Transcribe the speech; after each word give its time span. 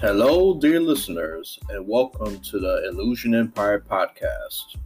Hello, 0.00 0.54
dear 0.54 0.80
listeners, 0.80 1.58
and 1.68 1.86
welcome 1.86 2.40
to 2.40 2.58
the 2.58 2.88
Illusion 2.88 3.34
Empire 3.34 3.84
podcast. 3.86 4.76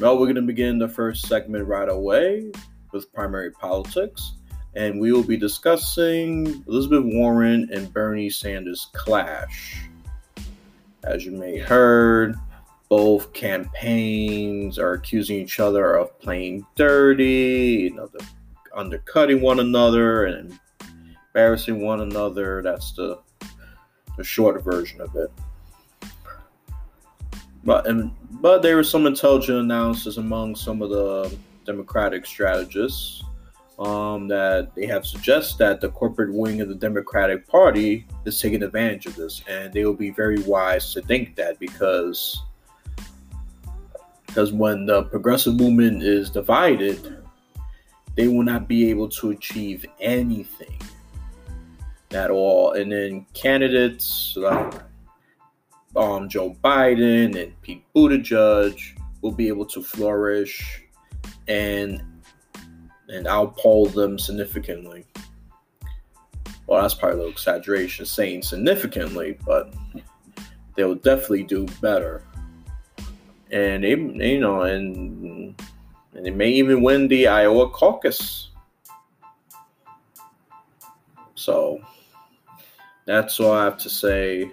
Well, 0.00 0.14
we're 0.14 0.24
going 0.24 0.36
to 0.36 0.40
begin 0.40 0.78
the 0.78 0.88
first 0.88 1.26
segment 1.26 1.66
right 1.66 1.90
away 1.90 2.52
with 2.92 3.12
primary 3.12 3.50
politics, 3.50 4.32
and 4.74 4.98
we 4.98 5.12
will 5.12 5.22
be 5.22 5.36
discussing 5.36 6.64
Elizabeth 6.66 7.04
Warren 7.04 7.68
and 7.70 7.92
Bernie 7.92 8.30
Sanders' 8.30 8.88
clash. 8.94 9.82
As 11.04 11.26
you 11.26 11.32
may 11.32 11.58
have 11.58 11.68
heard, 11.68 12.34
both 12.88 13.34
campaigns 13.34 14.78
are 14.78 14.94
accusing 14.94 15.36
each 15.36 15.60
other 15.60 15.96
of 15.96 16.18
playing 16.18 16.66
dirty, 16.76 17.90
you 17.90 17.94
know, 17.94 18.08
undercutting 18.74 19.42
one 19.42 19.60
another 19.60 20.24
and 20.24 20.58
embarrassing 21.26 21.82
one 21.82 22.00
another. 22.00 22.62
That's 22.62 22.94
the 22.94 23.18
the 24.16 24.24
short 24.24 24.62
version 24.62 25.00
of 25.00 25.14
it. 25.16 25.30
But 27.64 27.86
and 27.86 28.12
but 28.40 28.62
there 28.62 28.76
were 28.76 28.84
some 28.84 29.06
intelligent 29.06 29.58
analysis 29.58 30.18
among 30.18 30.56
some 30.56 30.82
of 30.82 30.90
the 30.90 31.36
Democratic 31.64 32.24
strategists 32.24 33.24
um, 33.78 34.28
that 34.28 34.74
they 34.74 34.86
have 34.86 35.04
suggested 35.04 35.58
that 35.58 35.80
the 35.80 35.88
corporate 35.90 36.32
wing 36.32 36.60
of 36.60 36.68
the 36.68 36.74
Democratic 36.74 37.46
Party 37.46 38.06
is 38.24 38.40
taking 38.40 38.62
advantage 38.62 39.06
of 39.06 39.16
this, 39.16 39.42
and 39.48 39.72
they 39.72 39.84
will 39.84 39.94
be 39.94 40.10
very 40.10 40.40
wise 40.42 40.92
to 40.94 41.02
think 41.02 41.34
that 41.36 41.58
because 41.58 42.40
because 44.26 44.52
when 44.52 44.86
the 44.86 45.04
progressive 45.04 45.54
movement 45.54 46.02
is 46.02 46.30
divided, 46.30 47.24
they 48.16 48.28
will 48.28 48.42
not 48.42 48.68
be 48.68 48.90
able 48.90 49.08
to 49.08 49.30
achieve 49.30 49.84
anything 49.98 50.78
at 52.12 52.30
all. 52.30 52.72
And 52.72 52.92
then 52.92 53.26
candidates 53.34 54.34
like 54.36 54.74
um, 55.96 56.28
Joe 56.28 56.56
Biden 56.62 57.40
and 57.40 57.60
Pete 57.62 57.84
Buttigieg 57.94 58.80
will 59.22 59.32
be 59.32 59.48
able 59.48 59.66
to 59.66 59.82
flourish 59.82 60.84
and 61.48 62.02
and 63.08 63.26
outpoll 63.26 63.92
them 63.94 64.18
significantly. 64.18 65.06
Well, 66.66 66.82
that's 66.82 66.94
probably 66.94 67.14
a 67.14 67.16
little 67.18 67.32
exaggeration 67.32 68.04
saying 68.04 68.42
significantly, 68.42 69.38
but 69.46 69.72
they'll 70.74 70.96
definitely 70.96 71.44
do 71.44 71.66
better. 71.80 72.24
And 73.52 73.84
they, 73.84 73.90
you 73.90 74.40
know, 74.40 74.62
and 74.62 75.54
and 76.14 76.26
they 76.26 76.30
may 76.30 76.50
even 76.50 76.82
win 76.82 77.06
the 77.08 77.28
Iowa 77.28 77.68
caucus. 77.70 78.50
That's 83.06 83.38
all 83.40 83.52
I 83.52 83.64
have 83.64 83.78
to 83.78 83.88
say 83.88 84.50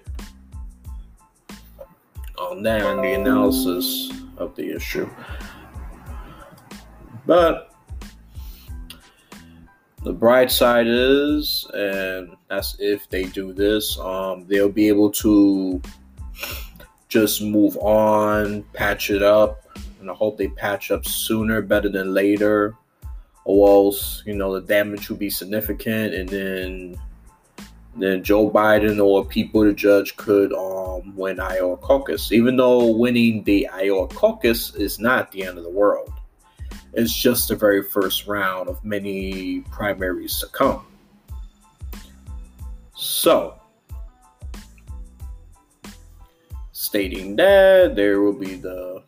on 2.37 2.63
that 2.63 2.81
and 2.81 3.03
the 3.03 3.13
analysis 3.13 4.11
of 4.37 4.55
the 4.55 4.75
issue. 4.75 5.09
But 7.25 7.73
the 10.03 10.13
bright 10.13 10.51
side 10.51 10.85
is, 10.87 11.65
and 11.73 12.35
that's 12.49 12.75
if 12.79 13.09
they 13.09 13.23
do 13.23 13.53
this, 13.53 13.97
um, 13.99 14.45
they'll 14.47 14.69
be 14.69 14.87
able 14.87 15.11
to 15.11 15.81
just 17.07 17.41
move 17.41 17.77
on, 17.77 18.63
patch 18.73 19.09
it 19.09 19.23
up, 19.23 19.65
and 19.99 20.11
I 20.11 20.13
hope 20.13 20.37
they 20.37 20.49
patch 20.49 20.91
up 20.91 21.05
sooner 21.05 21.61
better 21.61 21.89
than 21.89 22.13
later, 22.13 22.75
or 23.45 23.69
else 23.69 24.23
you 24.25 24.35
know 24.35 24.53
the 24.53 24.61
damage 24.61 25.09
will 25.09 25.17
be 25.17 25.29
significant, 25.29 26.13
and 26.13 26.29
then 26.29 26.99
then 27.95 28.23
Joe 28.23 28.49
Biden 28.49 29.03
or 29.03 29.23
Pete 29.23 29.53
Buttigieg 29.53 30.15
could 30.15 30.51
um, 30.53 31.15
win 31.15 31.39
Iowa 31.39 31.77
caucus. 31.77 32.31
Even 32.31 32.57
though 32.57 32.87
winning 32.87 33.43
the 33.43 33.67
Iowa 33.67 34.07
caucus 34.07 34.73
is 34.75 34.99
not 34.99 35.31
the 35.31 35.43
end 35.43 35.57
of 35.57 35.63
the 35.63 35.69
world, 35.69 36.11
it's 36.93 37.13
just 37.13 37.47
the 37.47 37.55
very 37.55 37.83
first 37.83 38.27
round 38.27 38.69
of 38.69 38.83
many 38.83 39.61
primaries 39.71 40.39
to 40.39 40.47
come. 40.47 40.85
So, 42.95 43.59
stating 46.71 47.35
that 47.35 47.95
there 47.95 48.21
will 48.21 48.33
be 48.33 48.55
the 48.55 49.03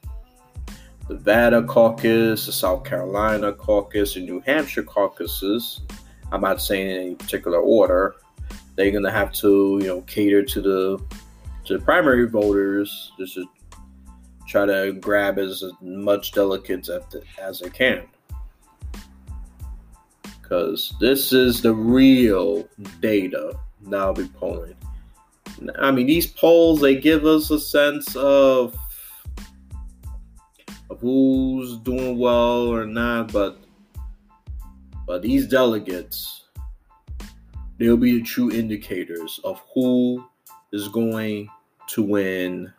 the 1.08 1.14
Nevada 1.14 1.62
caucus, 1.62 2.48
the 2.48 2.52
South 2.52 2.84
Carolina 2.84 3.54
caucus, 3.54 4.16
and 4.16 4.26
New 4.26 4.40
Hampshire 4.40 4.82
caucuses. 4.82 5.82
I'm 6.32 6.42
not 6.42 6.62
saying 6.62 6.90
in 6.90 6.98
any 6.98 7.16
particular 7.16 7.60
order 7.60 8.16
they're 8.76 8.92
gonna 8.92 9.12
have 9.12 9.34
to 9.34 9.80
you 9.82 9.88
know 9.88 10.02
cater 10.02 10.44
to 10.44 10.62
the 10.62 11.04
to 11.66 11.78
the 11.78 11.84
primary 11.84 12.28
voters 12.28 13.12
just 13.18 13.36
to 13.36 13.46
try 14.48 14.66
to 14.66 14.94
grab 14.94 15.40
as 15.40 15.64
much 15.82 16.32
delegates 16.32 16.90
as 17.42 17.60
they 17.60 17.70
can 17.70 18.04
because 20.42 20.94
this 21.00 21.34
is 21.34 21.62
the 21.62 21.74
real 21.74 22.68
data 23.02 23.58
I'll 23.94 24.14
be 24.14 24.28
polling. 24.28 24.76
I 25.80 25.92
mean, 25.92 26.08
these 26.08 26.28
polls 26.28 26.82
they 26.82 26.96
give 26.96 27.26
us 27.26 27.52
a 27.52 27.60
sense 27.60 28.16
of 28.16 28.76
of 30.90 31.00
who's 31.00 31.78
doing 31.78 32.18
well 32.18 32.68
or 32.68 32.86
not, 32.86 33.32
but 33.32 33.60
but 35.08 35.22
these 35.22 35.48
delegates 35.48 36.45
they'll 37.78 37.98
be 37.98 38.20
the 38.20 38.24
true 38.24 38.52
indicators 38.52 39.40
of 39.44 39.62
who 39.74 40.24
is 40.72 40.88
going 40.88 41.50
to 41.88 42.04
win 42.04 42.72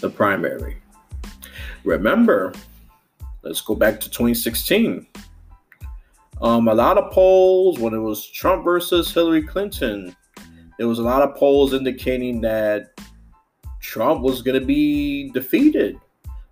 the 0.00 0.10
primary. 0.10 0.76
Remember, 1.84 2.52
let's 3.42 3.60
go 3.60 3.74
back 3.74 4.00
to 4.00 4.10
2016. 4.10 5.06
Um, 6.42 6.68
a 6.68 6.74
lot 6.74 6.98
of 6.98 7.10
polls 7.12 7.78
when 7.78 7.94
it 7.94 7.98
was 7.98 8.26
Trump 8.26 8.64
versus 8.64 9.12
Hillary 9.12 9.42
Clinton, 9.42 10.14
there 10.78 10.88
was 10.88 10.98
a 10.98 11.02
lot 11.02 11.22
of 11.22 11.34
polls 11.34 11.72
indicating 11.72 12.40
that 12.42 13.00
Trump 13.80 14.20
was 14.20 14.42
going 14.42 14.58
to 14.58 14.66
be 14.66 15.30
defeated. 15.30 15.98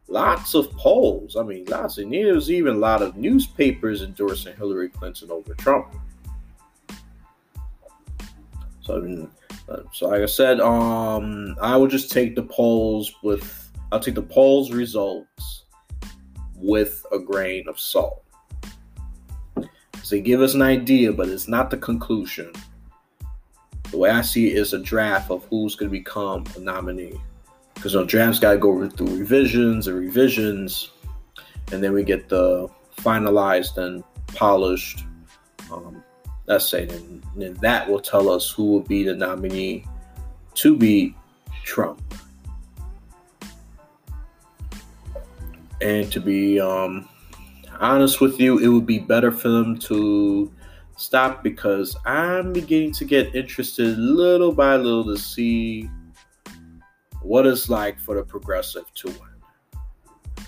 Lots 0.09 0.55
of 0.55 0.71
polls. 0.73 1.37
I 1.37 1.43
mean, 1.43 1.65
lots. 1.67 1.99
And 1.99 2.13
there 2.13 2.35
was 2.35 2.51
even 2.51 2.77
a 2.77 2.79
lot 2.79 3.03
of 3.03 3.17
newspapers 3.17 4.03
endorsing 4.03 4.57
Hillary 4.57 4.89
Clinton 4.89 5.31
over 5.31 5.55
Trump. 5.55 5.95
So, 8.85 9.29
uh, 9.69 9.77
so 9.93 10.09
like 10.09 10.21
I 10.21 10.27
said, 10.27 10.61
um, 10.61 11.57
I 11.61 11.77
will 11.77 11.89
just 11.89 12.11
take 12.11 12.37
the 12.37 12.43
polls 12.43 13.13
with 13.23 13.71
I'll 13.93 14.01
take 14.01 14.15
the 14.15 14.23
polls 14.23 14.73
results 14.73 15.65
with 16.57 17.07
a 17.13 17.19
grain 17.19 17.69
of 17.69 17.79
salt. 17.79 18.25
They 20.11 20.21
give 20.21 20.43
us 20.43 20.55
an 20.55 20.63
idea, 20.63 21.13
but 21.13 21.29
it's 21.29 21.49
not 21.49 21.71
the 21.71 21.77
conclusion. 21.77 22.53
The 23.91 23.99
way 23.99 24.11
I 24.11 24.23
see 24.23 24.49
it 24.49 24.59
is 24.59 24.73
a 24.73 24.79
draft 24.79 25.31
of 25.31 25.45
who's 25.47 25.77
going 25.77 25.91
to 25.91 25.97
become 25.97 26.45
a 26.57 26.61
nominee. 26.61 27.19
Because 27.75 27.95
you 27.95 28.01
know, 28.01 28.07
drafts 28.07 28.39
got 28.39 28.53
to 28.53 28.59
go 28.59 28.89
through 28.91 29.17
revisions 29.17 29.89
and 29.89 29.99
revisions, 29.99 30.91
and 31.73 31.83
then 31.83 31.93
we 31.93 32.05
get 32.05 32.29
the 32.29 32.69
finalized 32.99 33.79
and 33.79 34.05
polished 34.35 35.05
um, 35.73 36.03
Let's 36.47 36.69
say 36.69 36.85
then, 36.85 37.23
then 37.37 37.55
that 37.55 37.89
will 37.89 38.01
tell 38.01 38.29
us 38.29 38.51
who 38.51 38.65
will 38.65 38.81
be 38.81 39.03
the 39.03 39.15
nominee 39.15 39.87
to 40.55 40.77
beat 40.77 41.15
Trump. 41.65 42.03
And 45.81 46.11
to 46.13 46.21
be 46.21 46.61
um, 46.61 47.09
honest 47.81 48.21
with 48.21 48.39
you, 48.39 48.59
it 48.59 48.69
would 48.69 48.87
be 48.87 48.99
better 48.99 49.33
for 49.33 49.49
them 49.49 49.79
to 49.81 50.53
stop 50.97 51.43
because 51.43 51.97
I'm 52.05 52.53
beginning 52.53 52.93
to 52.93 53.05
get 53.05 53.35
interested 53.35 53.99
little 53.99 54.53
by 54.53 54.77
little 54.77 55.05
to 55.05 55.19
see 55.19 55.91
what 57.23 57.47
it's 57.47 57.69
like 57.69 57.99
for 57.99 58.15
the 58.17 58.23
progressive 58.23 58.85
to 58.95 59.09
win. 59.09 60.47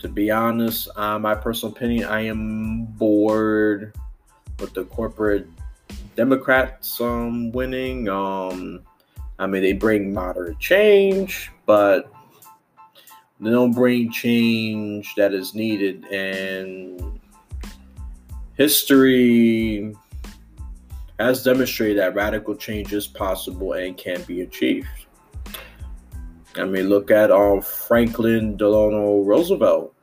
To 0.00 0.08
be 0.08 0.30
honest, 0.30 0.88
uh, 0.96 1.18
my 1.18 1.34
personal 1.34 1.74
opinion, 1.74 2.04
I 2.06 2.22
am 2.22 2.84
bored 2.84 3.94
with 4.60 4.74
the 4.74 4.84
corporate 4.84 5.46
Democrats 6.16 7.00
um, 7.00 7.50
winning. 7.52 8.08
Um, 8.08 8.82
I 9.38 9.46
mean, 9.46 9.62
they 9.62 9.72
bring 9.72 10.12
moderate 10.14 10.58
change, 10.58 11.50
but 11.66 12.12
they 13.40 13.50
don't 13.50 13.72
bring 13.72 14.10
change 14.10 15.14
that 15.16 15.34
is 15.34 15.54
needed. 15.54 16.04
And 16.06 17.20
history 18.56 19.94
has 21.18 21.42
demonstrated 21.42 21.98
that 21.98 22.14
radical 22.14 22.54
change 22.54 22.92
is 22.92 23.06
possible 23.06 23.72
and 23.72 23.96
can 23.96 24.22
be 24.22 24.42
achieved. 24.42 24.88
I 26.56 26.64
mean, 26.64 26.88
look 26.88 27.10
at 27.10 27.32
um, 27.32 27.60
Franklin 27.60 28.56
Delano 28.56 29.22
Roosevelt. 29.22 29.93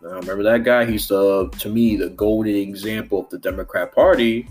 Now, 0.00 0.10
remember 0.10 0.44
that 0.44 0.64
guy? 0.64 0.84
He's 0.84 1.08
the, 1.08 1.48
to 1.58 1.68
me, 1.68 1.96
the 1.96 2.10
golden 2.10 2.54
example 2.54 3.20
of 3.20 3.30
the 3.30 3.38
Democrat 3.38 3.92
Party. 3.92 4.48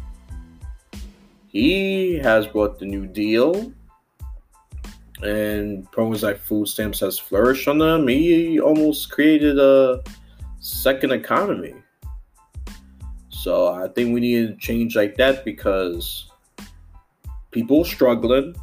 he 1.47 2.17
has 2.17 2.45
brought 2.45 2.79
the 2.79 2.85
New 2.85 3.07
Deal, 3.07 3.71
and 5.23 5.89
programs 5.91 6.23
like 6.23 6.37
food 6.37 6.67
stamps 6.67 6.99
has 6.99 7.17
flourished 7.17 7.67
on 7.67 7.77
them. 7.77 8.07
He 8.07 8.59
almost 8.59 9.09
created 9.09 9.57
a 9.57 10.03
second 10.59 11.11
economy. 11.11 11.73
So 13.29 13.73
I 13.73 13.87
think 13.87 14.13
we 14.13 14.19
need 14.19 14.47
to 14.47 14.55
change 14.57 14.95
like 14.95 15.15
that 15.15 15.45
because 15.45 16.29
people 17.51 17.85
struggling. 17.85 18.55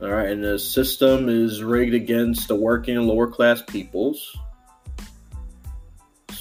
All 0.00 0.10
right, 0.10 0.28
and 0.28 0.42
the 0.42 0.58
system 0.58 1.28
is 1.28 1.62
rigged 1.62 1.94
against 1.94 2.48
the 2.48 2.56
working 2.56 2.96
and 2.96 3.06
lower 3.06 3.28
class 3.28 3.62
peoples. 3.62 4.36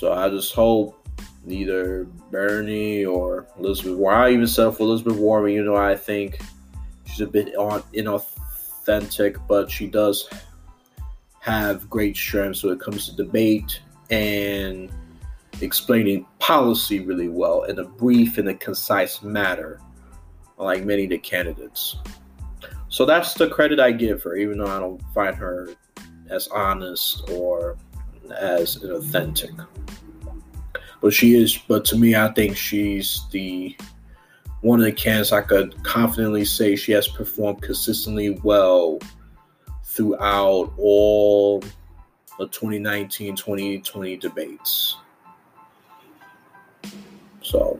So 0.03 0.11
I 0.11 0.27
just 0.27 0.53
hope 0.53 1.07
neither 1.45 2.03
Bernie 2.29 3.05
or 3.05 3.47
Elizabeth 3.57 3.95
Warren, 3.95 4.19
I 4.19 4.33
even 4.33 4.47
said 4.47 4.71
for 4.71 4.83
Elizabeth 4.83 5.15
Warren, 5.15 5.53
you 5.53 5.63
know, 5.63 5.77
I 5.77 5.95
think 5.95 6.41
she's 7.05 7.21
a 7.21 7.25
bit 7.25 7.55
inauthentic, 7.55 9.37
but 9.47 9.71
she 9.71 9.87
does 9.87 10.29
have 11.39 11.89
great 11.89 12.17
strengths 12.17 12.63
when 12.63 12.73
it 12.73 12.81
comes 12.81 13.05
to 13.05 13.15
debate 13.15 13.79
and 14.09 14.91
explaining 15.61 16.25
policy 16.39 16.99
really 16.99 17.29
well 17.29 17.63
in 17.63 17.79
a 17.79 17.85
brief 17.85 18.37
and 18.37 18.49
a 18.49 18.55
concise 18.55 19.23
manner, 19.23 19.79
like 20.57 20.83
many 20.83 21.05
of 21.05 21.11
the 21.11 21.17
candidates. 21.17 21.95
So 22.89 23.05
that's 23.05 23.35
the 23.35 23.47
credit 23.47 23.79
I 23.79 23.93
give 23.93 24.21
her, 24.23 24.35
even 24.35 24.57
though 24.57 24.67
I 24.67 24.81
don't 24.81 25.01
find 25.13 25.33
her 25.37 25.69
as 26.29 26.49
honest 26.49 27.29
or 27.29 27.77
as 28.31 28.77
an 28.77 28.91
authentic. 28.91 29.51
But 31.01 31.13
she 31.13 31.35
is, 31.35 31.57
but 31.67 31.83
to 31.85 31.97
me, 31.97 32.15
I 32.15 32.29
think 32.29 32.55
she's 32.55 33.21
the 33.31 33.75
one 34.61 34.79
of 34.79 34.85
the 34.85 34.93
candidates 34.93 35.33
I 35.33 35.41
could 35.41 35.81
confidently 35.83 36.45
say 36.45 36.77
she 36.77 36.93
has 36.93 37.07
performed 37.07 37.61
consistently 37.61 38.39
well 38.43 38.99
throughout 39.83 40.71
all 40.77 41.61
the 42.39 42.47
2019 42.47 43.35
2020 43.35 44.17
debates. 44.17 44.97
So 47.41 47.79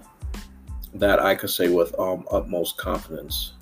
that 0.96 1.20
I 1.20 1.36
could 1.36 1.50
say 1.50 1.70
with 1.70 1.98
um, 2.00 2.26
utmost 2.32 2.78
confidence. 2.78 3.54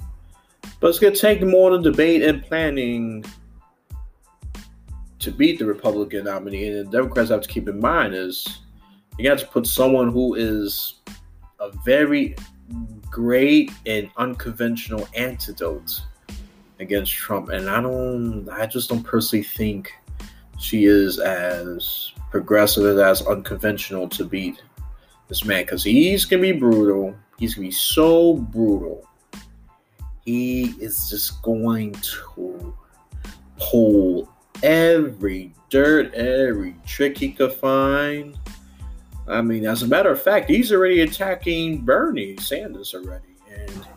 But 0.79 0.87
it's 0.87 0.99
going 0.99 1.13
to 1.13 1.19
take 1.19 1.43
more 1.43 1.71
than 1.71 1.83
debate 1.83 2.23
and 2.23 2.43
planning 2.43 3.23
to 5.21 5.31
beat 5.31 5.59
the 5.59 5.65
Republican 5.65 6.25
nominee. 6.25 6.67
And 6.67 6.87
the 6.87 6.91
Democrats 6.91 7.29
have 7.29 7.41
to 7.41 7.47
keep 7.47 7.67
in 7.67 7.79
mind 7.79 8.13
is 8.13 8.59
you 9.17 9.27
got 9.27 9.39
to 9.39 9.47
put 9.47 9.67
someone 9.67 10.11
who 10.11 10.35
is 10.35 10.95
a 11.59 11.71
very 11.85 12.35
great 13.09 13.71
and 13.85 14.09
unconventional 14.17 15.07
antidote 15.15 16.01
against 16.79 17.13
Trump. 17.13 17.49
And 17.49 17.69
I 17.69 17.81
don't, 17.81 18.49
I 18.49 18.65
just 18.65 18.89
don't 18.89 19.03
personally 19.03 19.43
think 19.43 19.93
she 20.57 20.85
is 20.85 21.19
as 21.19 22.13
progressive 22.31 22.97
as 22.97 23.21
unconventional 23.27 24.07
to 24.09 24.23
beat 24.25 24.61
this 25.27 25.45
man 25.45 25.63
because 25.63 25.83
he's 25.83 26.25
gonna 26.25 26.41
be 26.41 26.51
brutal. 26.51 27.15
He's 27.37 27.55
gonna 27.55 27.67
be 27.67 27.71
so 27.71 28.35
brutal. 28.35 29.07
He 30.25 30.75
is 30.79 31.09
just 31.09 31.41
going 31.41 31.93
to 31.93 32.75
pull 33.57 34.31
every 34.63 35.53
dirt, 35.69 36.13
every 36.13 36.75
trick 36.85 37.17
he 37.17 37.31
could 37.31 37.53
find. 37.53 38.37
I 39.27 39.41
mean, 39.41 39.65
as 39.65 39.83
a 39.83 39.87
matter 39.87 40.09
of 40.09 40.21
fact, 40.21 40.49
he's 40.49 40.71
already 40.71 41.01
attacking 41.01 41.81
Bernie 41.81 42.37
Sanders 42.37 42.93
already. 42.93 43.35
And 43.49 43.87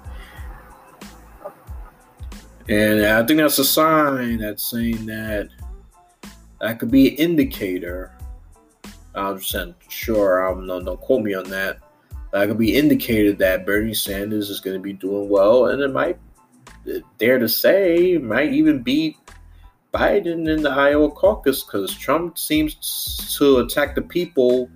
and 2.69 3.05
I 3.05 3.25
think 3.27 3.41
that's 3.41 3.59
a 3.59 3.65
sign 3.65 4.39
that's 4.39 4.71
saying 4.71 5.07
that 5.07 5.51
that 6.61 6.79
could 6.79 6.91
be 6.91 7.09
an 7.09 7.15
indicator. 7.17 8.13
I'm 9.15 9.39
just 9.39 9.75
sure, 9.89 10.47
I'm 10.47 10.67
no, 10.67 10.83
don't 10.83 11.01
quote 11.01 11.23
me 11.23 11.35
on 11.35 11.49
that. 11.51 11.79
That 12.33 12.49
could 12.49 12.59
be 12.59 12.75
indicated 12.75 13.39
that 13.39 13.65
Bernie 13.67 13.95
Sanders 13.95 14.51
is 14.51 14.61
going 14.61 14.77
to 14.77 14.83
be 14.83 14.93
doing 14.93 15.29
well, 15.29 15.67
and 15.67 15.83
it 15.83 15.93
might 15.93 16.19
dare 17.19 17.39
to 17.39 17.49
say 17.49 18.19
might 18.19 18.53
even 18.53 18.83
beat 18.83 19.17
Biden 19.95 20.49
in 20.53 20.63
the 20.63 20.71
Iowa 20.71 21.09
caucus 21.09 21.63
because 21.63 21.95
Trump 21.95 22.37
seems 22.37 23.37
to 23.39 23.59
attack 23.59 23.95
the 23.95 24.03
people 24.03 24.69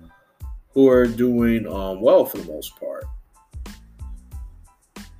who 0.71 0.87
are 0.87 1.05
doing 1.05 1.67
um, 1.67 1.99
well 1.99 2.23
for 2.23 2.37
the 2.37 2.49
most 2.49 2.79
part. 2.79 3.03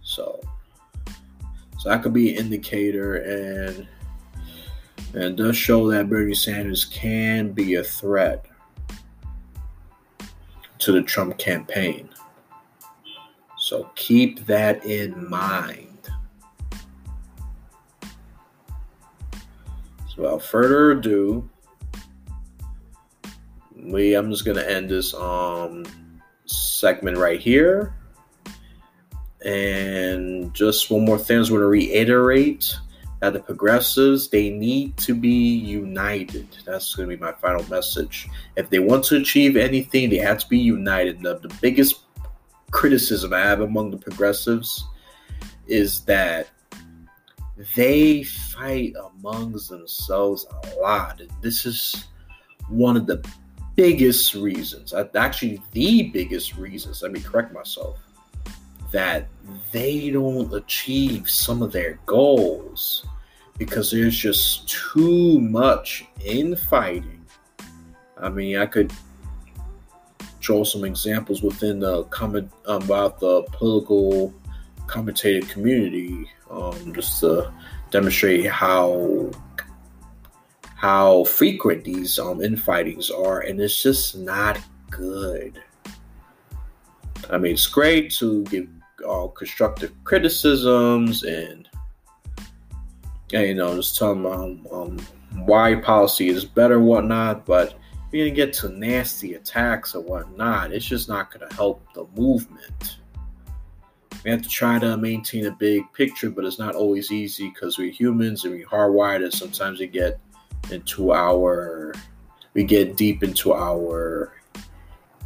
So, 0.02 0.40
so 1.78 1.90
that 1.90 2.02
could 2.02 2.14
be 2.14 2.32
an 2.32 2.46
indicator, 2.46 3.18
and 3.18 3.88
and 5.14 5.36
does 5.36 5.58
show 5.58 5.90
that 5.92 6.10
Bernie 6.10 6.34
Sanders 6.34 6.86
can 6.86 7.52
be 7.52 7.76
a 7.76 7.84
threat 7.84 8.46
to 10.78 10.92
the 10.94 11.02
Trump 11.02 11.38
campaign. 11.38 12.10
So 13.58 13.92
keep 13.96 14.46
that 14.46 14.86
in 14.86 15.30
mind. 15.30 15.89
Without 20.20 20.44
further 20.44 20.92
ado, 20.92 21.50
we 23.76 24.16
I'm 24.16 24.30
just 24.30 24.46
gonna 24.46 24.62
end 24.62 24.90
this 24.90 25.14
um 25.14 25.86
segment 26.46 27.18
right 27.18 27.40
here. 27.40 27.94
And 29.46 30.54
just 30.54 30.92
one 30.92 31.06
more 31.06 31.18
thing 31.18 31.38
I 31.38 31.42
just 31.42 31.52
want 31.52 31.62
to 31.62 31.68
reiterate 31.68 32.76
that 33.22 33.34
the 33.34 33.40
progressives 33.40 34.30
they 34.30 34.50
need 34.50 34.98
to 34.98 35.16
be 35.16 35.30
united. 35.30 36.48
That's 36.66 36.94
going 36.96 37.10
to 37.10 37.16
be 37.16 37.22
my 37.22 37.32
final 37.34 37.64
message. 37.70 38.28
If 38.58 38.70
they 38.70 38.80
want 38.80 39.06
to 39.06 39.18
achieve 39.18 39.56
anything, 39.56 40.10
they 40.10 40.18
have 40.18 40.40
to 40.40 40.50
be 40.50 40.58
united. 40.58 41.22
The, 41.22 41.40
the 41.40 41.54
biggest 41.62 42.02
criticism 42.72 43.34
I 43.34 43.40
have 43.40 43.62
among 43.62 43.92
the 43.92 43.98
progressives 43.98 44.86
is 45.68 46.02
that 46.02 46.50
they 47.76 48.24
fight 48.24 48.94
amongst 49.18 49.70
themselves 49.70 50.46
a 50.64 50.80
lot. 50.80 51.22
This 51.42 51.66
is 51.66 52.08
one 52.70 52.96
of 52.96 53.06
the 53.06 53.24
biggest 53.76 54.36
reasons, 54.36 54.94
uh, 54.94 55.08
actually, 55.16 55.62
the 55.72 56.10
biggest 56.10 56.56
reasons, 56.58 57.02
let 57.02 57.12
me 57.12 57.20
correct 57.20 57.54
myself, 57.54 57.98
that 58.92 59.28
they 59.72 60.10
don't 60.10 60.54
achieve 60.54 61.30
some 61.30 61.62
of 61.62 61.72
their 61.72 62.00
goals 62.06 63.06
because 63.58 63.92
there's 63.92 64.18
just 64.18 64.68
too 64.68 65.40
much 65.40 66.06
infighting. 66.24 67.26
I 68.18 68.30
mean, 68.30 68.58
I 68.58 68.66
could 68.66 68.92
show 70.40 70.64
some 70.64 70.84
examples 70.84 71.44
within 71.44 71.80
the 71.80 72.04
comment 72.06 72.52
um, 72.66 72.82
about 72.84 73.20
the 73.20 73.44
political 73.52 74.34
commentator 74.90 75.46
community, 75.48 76.30
um, 76.50 76.94
just 76.94 77.20
to 77.22 77.54
demonstrate 77.92 78.48
how 78.48 79.32
how 80.76 81.26
frequent 81.26 81.84
these 81.84 82.18
um, 82.18 82.40
infightings 82.40 83.12
are, 83.12 83.42
and 83.42 83.60
it's 83.60 83.82
just 83.82 84.18
not 84.18 84.58
good. 84.90 85.62
I 87.30 87.38
mean, 87.38 87.54
it's 87.54 87.68
great 87.68 88.12
to 88.14 88.44
give 88.46 88.68
uh, 89.08 89.28
constructive 89.28 89.92
criticisms 90.04 91.24
and, 91.24 91.70
and, 93.34 93.48
you 93.48 93.54
know 93.54 93.76
just 93.76 93.98
tell 93.98 94.14
them 94.14 94.26
um, 94.26 94.68
um, 94.72 95.00
why 95.46 95.76
policy 95.76 96.30
is 96.30 96.46
better 96.46 96.80
whatnot, 96.80 97.46
but 97.46 97.76
you're 98.12 98.26
gonna 98.26 98.36
get 98.36 98.54
to 98.54 98.70
nasty 98.70 99.36
attacks 99.36 99.96
or 99.96 100.02
whatnot, 100.02 100.74
it's 100.74 100.86
just 100.86 101.08
not 101.08 101.32
gonna 101.32 101.54
help 101.54 101.82
the 101.94 102.06
movement. 102.16 102.98
We 104.24 104.32
have 104.32 104.42
to 104.42 104.50
try 104.50 104.80
to 104.80 104.98
maintain 104.98 105.46
a 105.46 105.52
big 105.52 105.84
picture, 105.94 106.30
but 106.30 106.44
it's 106.44 106.60
not 106.60 106.76
always 106.76 107.12
easy 107.12 107.50
because 107.50 107.78
we're 107.78 107.92
humans 107.92 108.44
and 108.44 108.54
we're 108.54 108.68
hardwired, 108.68 109.24
and 109.24 109.34
sometimes 109.34 109.80
we 109.80 109.88
get 109.88 110.20
into 110.72 111.14
our 111.14 111.94
we 112.54 112.64
get 112.64 112.98
deep 112.98 113.24
into 113.24 113.54
our 113.54 114.34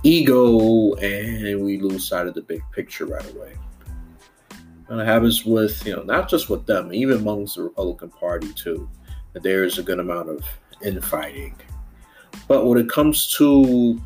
ego 0.04 0.94
and 0.96 1.64
we 1.64 1.80
lose 1.80 2.08
sight 2.08 2.28
of 2.28 2.34
the 2.34 2.42
big 2.42 2.62
picture 2.72 3.06
right 3.06 3.28
away. 3.34 3.54
And 4.90 5.00
it 5.00 5.06
happens 5.06 5.46
with, 5.46 5.86
you 5.86 5.96
know, 5.96 6.04
not 6.04 6.30
just 6.30 6.50
with 6.50 6.66
them, 6.66 6.94
even 6.94 7.18
amongst 7.18 7.56
the 7.56 7.64
Republican 7.64 8.10
Party 8.10 8.52
too, 8.54 8.90
that 9.32 9.42
there 9.42 9.64
is 9.64 9.80
a 9.80 9.84
good 9.84 10.00
amount 10.00 10.30
of 10.30 10.44
infighting. 10.84 11.56
But 12.48 12.66
when 12.66 12.78
it 12.78 12.90
comes 12.90 13.34
to 13.38 14.00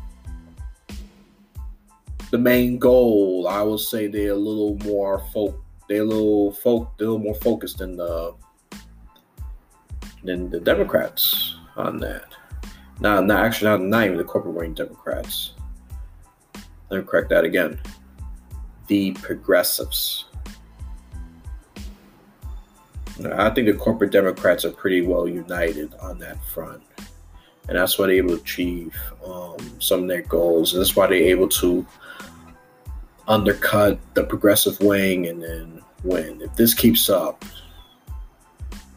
the 2.30 2.38
main 2.38 2.78
goal, 2.78 3.46
I 3.48 3.62
would 3.62 3.80
say 3.80 4.06
they're 4.06 4.32
a 4.32 4.36
little 4.36 4.76
more 4.84 5.20
folk 5.32 5.62
they're 5.88 6.02
a 6.02 6.04
little 6.04 6.52
folk 6.52 6.96
they're 6.98 7.08
a 7.08 7.10
little 7.12 7.24
more 7.24 7.34
focused 7.36 7.78
than 7.78 7.96
the 7.96 8.34
than 10.22 10.50
the 10.50 10.60
Democrats 10.60 11.56
on 11.76 11.98
that. 11.98 12.26
Not, 13.00 13.24
not 13.26 13.44
actually 13.44 13.70
not, 13.70 13.80
not 13.80 14.04
even 14.04 14.18
the 14.18 14.24
corporate 14.24 14.54
wing 14.54 14.74
Democrats. 14.74 15.54
Let 16.90 16.98
me 16.98 17.06
correct 17.06 17.30
that 17.30 17.44
again. 17.44 17.80
the 18.88 19.12
progressives. 19.12 20.24
I 23.32 23.50
think 23.50 23.66
the 23.66 23.74
corporate 23.74 24.12
Democrats 24.12 24.64
are 24.64 24.70
pretty 24.70 25.02
well 25.02 25.28
united 25.28 25.94
on 26.00 26.18
that 26.20 26.42
front. 26.46 26.82
And 27.68 27.76
that's 27.76 27.98
why 27.98 28.06
they're 28.06 28.16
able 28.16 28.36
to 28.36 28.42
achieve 28.42 28.96
um, 29.24 29.56
some 29.78 30.02
of 30.02 30.08
their 30.08 30.22
goals. 30.22 30.72
And 30.72 30.80
that's 30.80 30.96
why 30.96 31.06
they're 31.06 31.16
able 31.16 31.48
to 31.48 31.86
undercut 33.28 34.00
the 34.14 34.24
progressive 34.24 34.80
wing 34.80 35.26
and 35.26 35.42
then 35.42 35.82
win. 36.02 36.40
If 36.42 36.56
this 36.56 36.74
keeps 36.74 37.08
up, 37.08 37.44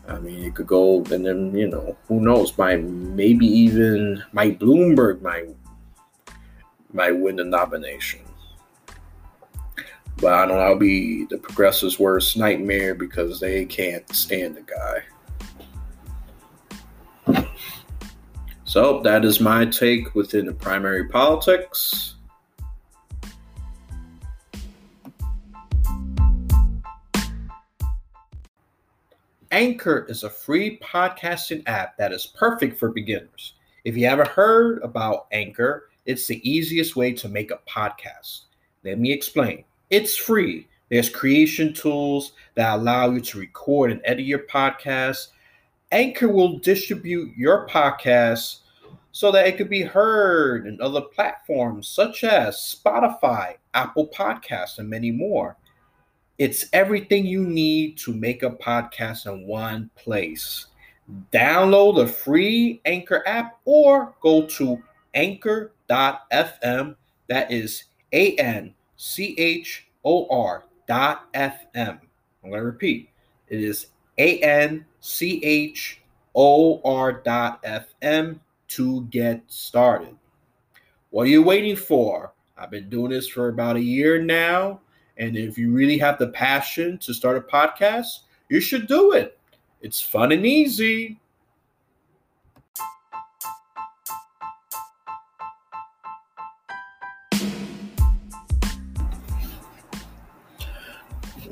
I 0.08 0.18
mean, 0.20 0.44
it 0.44 0.56
could 0.56 0.68
go, 0.68 1.04
and 1.12 1.26
then, 1.26 1.56
you 1.56 1.68
know, 1.68 1.96
who 2.08 2.20
knows? 2.20 2.52
By 2.52 2.78
maybe 2.78 3.46
even 3.46 4.24
Mike 4.34 4.60
Bloomberg 4.60 5.22
might, 5.22 5.56
might 6.92 7.12
win 7.12 7.36
the 7.36 7.44
nomination. 7.44 8.22
But 10.18 10.34
I 10.34 10.46
don't 10.46 10.58
know. 10.58 10.64
I'll 10.64 10.76
be 10.78 11.26
the 11.26 11.38
progressives' 11.38 12.00
worst 12.00 12.38
nightmare 12.38 12.94
because 12.94 13.40
they 13.40 13.66
can't 13.66 14.08
stand 14.14 14.56
the 14.56 14.62
guy. 14.62 15.04
So 18.64 19.02
that 19.02 19.26
is 19.26 19.40
my 19.42 19.66
take 19.66 20.14
within 20.16 20.46
the 20.46 20.54
primary 20.54 21.08
politics. 21.08 22.16
Anchor 29.52 30.06
is 30.08 30.24
a 30.24 30.30
free 30.30 30.80
podcasting 30.80 31.62
app 31.68 31.98
that 31.98 32.14
is 32.14 32.26
perfect 32.26 32.80
for 32.80 32.90
beginners. 32.90 33.56
If 33.84 33.98
you 33.98 34.08
haven't 34.08 34.30
heard 34.30 34.82
about 34.82 35.28
Anchor, 35.34 35.90
it's 36.06 36.26
the 36.26 36.50
easiest 36.50 36.96
way 36.96 37.12
to 37.12 37.28
make 37.28 37.52
a 37.52 37.60
podcast. 37.70 38.44
Let 38.86 38.98
me 38.98 39.12
explain. 39.12 39.66
It's 39.90 40.16
free. 40.16 40.70
There's 40.90 41.10
creation 41.10 41.74
tools 41.74 42.32
that 42.56 42.74
allow 42.74 43.10
you 43.10 43.20
to 43.20 43.40
record 43.40 43.92
and 43.92 44.00
edit 44.06 44.26
your 44.26 44.48
podcast. 44.48 45.28
Anchor 45.92 46.30
will 46.30 46.60
distribute 46.60 47.36
your 47.36 47.68
podcast 47.68 48.60
so 49.12 49.34
that 49.34 49.48
it 49.48 49.58
could 49.58 49.70
be 49.70 49.82
heard 49.82 50.66
in 50.66 50.80
other 50.80 51.02
platforms 51.02 51.90
such 51.90 52.24
as 52.24 52.56
Spotify, 52.56 53.56
Apple 53.74 54.08
Podcasts, 54.08 54.80
and 54.80 54.90
many 54.90 55.12
more. 55.12 55.58
It's 56.42 56.66
everything 56.74 57.28
you 57.28 57.46
need 57.46 58.00
to 58.00 58.16
make 58.16 58.42
a 58.42 58.50
podcast 58.50 59.32
in 59.32 59.46
one 59.46 59.92
place. 59.96 60.66
Download 61.32 61.98
the 61.98 62.08
free 62.08 62.82
Anchor 62.84 63.22
app 63.28 63.60
or 63.64 64.16
go 64.22 64.48
to 64.48 64.82
anchor.fm. 65.14 66.96
That 67.28 67.52
is 67.52 67.84
A 68.12 68.36
N 68.38 68.74
C 68.98 69.36
H 69.38 69.86
O 70.04 70.28
R 70.30 70.64
dot 70.88 71.28
F 71.36 71.68
M. 71.76 72.00
I'm 72.44 72.50
going 72.50 72.60
to 72.60 72.66
repeat. 72.66 73.10
It 73.48 73.62
is 73.62 73.86
A 74.18 74.40
N 74.40 74.84
C 75.00 75.44
H 75.44 76.02
O 76.34 76.82
R 76.84 77.22
dot 77.22 77.60
F 77.64 77.94
M 78.02 78.42
to 78.70 79.04
get 79.12 79.44
started. 79.46 80.18
What 81.12 81.28
are 81.28 81.30
you 81.30 81.44
waiting 81.44 81.76
for? 81.76 82.34
I've 82.58 82.72
been 82.72 82.90
doing 82.90 83.12
this 83.12 83.28
for 83.28 83.50
about 83.50 83.76
a 83.76 83.84
year 83.84 84.20
now. 84.20 84.80
And 85.22 85.38
if 85.38 85.56
you 85.56 85.72
really 85.72 86.00
have 86.00 86.18
the 86.18 86.30
passion 86.30 86.98
to 86.98 87.14
start 87.14 87.38
a 87.38 87.42
podcast, 87.42 88.22
you 88.50 88.60
should 88.60 88.88
do 88.88 89.12
it. 89.12 89.38
It's 89.84 90.02
fun 90.02 90.32
and 90.32 90.44
easy. 90.48 91.20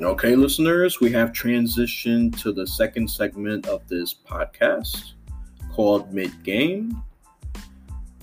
Okay, 0.02 0.34
listeners, 0.34 0.98
we 0.98 1.12
have 1.12 1.30
transitioned 1.30 2.40
to 2.40 2.50
the 2.50 2.66
second 2.66 3.08
segment 3.08 3.68
of 3.68 3.86
this 3.86 4.12
podcast 4.12 5.12
called 5.72 6.12
Mid 6.12 6.42
Game. 6.42 7.00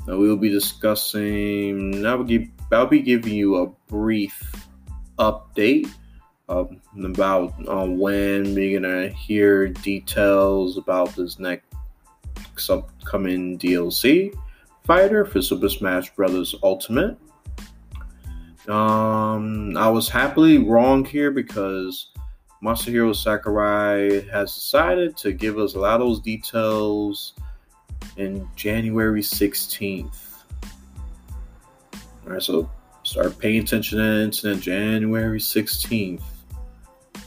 Now 0.05 0.17
we 0.17 0.27
will 0.27 0.35
be 0.35 0.49
discussing. 0.49 2.05
I 2.05 2.15
will 2.15 2.25
give. 2.25 2.49
I'll 2.69 2.85
be 2.85 3.01
giving 3.01 3.33
you 3.33 3.55
a 3.55 3.67
brief 3.87 4.66
update 5.19 5.89
um, 6.50 6.81
about 7.03 7.53
um, 7.67 7.97
when 7.97 8.55
we're 8.55 8.79
gonna 8.79 9.09
hear 9.09 9.67
details 9.67 10.77
about 10.77 11.15
this 11.15 11.39
next 11.39 11.65
upcoming 12.69 13.57
DLC 13.57 14.33
fighter 14.86 15.25
for 15.25 15.41
Super 15.41 15.69
Smash 15.69 16.09
Bros. 16.15 16.55
Ultimate. 16.63 17.17
Um, 18.67 19.77
I 19.77 19.89
was 19.89 20.09
happily 20.09 20.57
wrong 20.57 21.05
here 21.05 21.31
because 21.31 22.12
Masahiro 22.63 23.15
Sakurai 23.15 24.27
has 24.29 24.53
decided 24.53 25.15
to 25.17 25.31
give 25.31 25.57
us 25.57 25.75
a 25.75 25.79
lot 25.79 26.01
of 26.01 26.07
those 26.07 26.19
details 26.19 27.33
in 28.17 28.47
January 28.55 29.21
16th. 29.21 30.43
All 32.25 32.33
right, 32.33 32.41
so 32.41 32.69
start 33.07 33.39
paying 33.39 33.61
attention 33.63 33.97
to 33.97 34.03
that 34.03 34.21
incident 34.23 34.61
January 34.61 35.39
16th 35.39 36.21